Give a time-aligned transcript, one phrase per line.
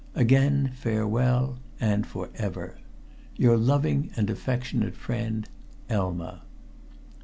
[0.15, 2.79] Again farewell, and for ever.
[3.35, 5.47] "Your loving and affectionate friend,
[5.89, 6.41] "Elma."